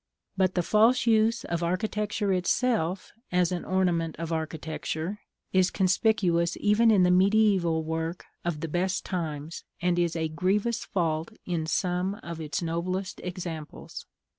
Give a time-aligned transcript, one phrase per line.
[0.35, 5.19] But the false use of architecture itself, as an ornament of architecture,
[5.53, 10.85] is conspicuous even in the mediæval work of the best times, and is a grievous
[10.85, 14.07] fault in some of its noblest examples.